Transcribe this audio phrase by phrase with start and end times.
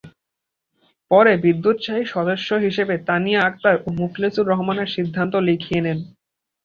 [1.11, 5.99] পরে বিদ্যোৎসাহী সদস্য হিসেবে তানিয়া আক্তার ও মুখলেছুর রহমানের সিদ্ধান্ত লিখিয়ে নেন।